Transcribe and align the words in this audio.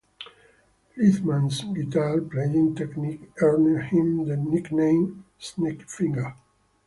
Lithman's 0.97 1.63
guitar 1.63 2.21
playing 2.21 2.73
technique 2.73 3.29
earned 3.39 3.83
him 3.91 4.25
the 4.27 4.35
nickname 4.35 5.25
Snakefinger. 5.39 6.35